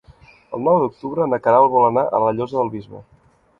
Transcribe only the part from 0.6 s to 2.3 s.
nou d'octubre na Queralt vol anar a